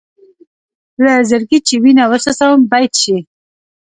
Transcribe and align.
له 1.03 1.13
زړګي 1.29 1.59
چې 1.67 1.75
وينه 1.83 2.03
وڅڅوم 2.11 2.59
بېت 2.71 2.91
شي. 3.01 3.17